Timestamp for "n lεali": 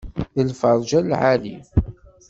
1.01-1.55